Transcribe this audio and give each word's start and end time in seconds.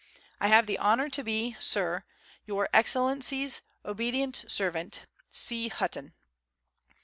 I 0.39 0.47
have 0.47 0.65
the 0.65 0.79
honour 0.79 1.09
to 1.09 1.23
be, 1.23 1.55
Sir, 1.59 2.05
Your 2.47 2.67
Excellency's 2.73 3.61
obedient 3.85 4.43
servant, 4.47 5.05
C. 5.29 5.67
HUTTON. 5.67 6.15